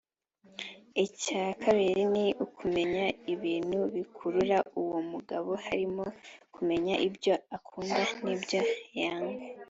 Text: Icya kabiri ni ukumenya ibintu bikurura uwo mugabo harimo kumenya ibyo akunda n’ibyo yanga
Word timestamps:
Icya 1.05 1.43
kabiri 1.63 2.01
ni 2.13 2.25
ukumenya 2.45 3.05
ibintu 3.33 3.79
bikurura 3.93 4.57
uwo 4.81 4.99
mugabo 5.11 5.51
harimo 5.65 6.05
kumenya 6.53 6.93
ibyo 7.07 7.33
akunda 7.57 8.01
n’ibyo 8.23 8.61
yanga 8.99 9.43